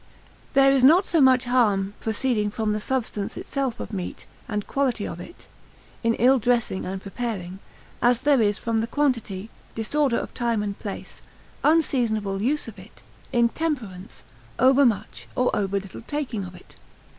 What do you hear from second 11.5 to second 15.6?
unseasonable use of it, intemperance, overmuch, or